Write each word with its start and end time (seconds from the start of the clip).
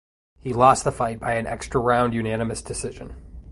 He 0.39 0.51
lost 0.51 0.83
the 0.83 0.91
fight 0.91 1.19
by 1.19 1.35
an 1.35 1.45
extra 1.45 1.79
round 1.79 2.15
unanimous 2.15 2.63
decision. 2.63 3.15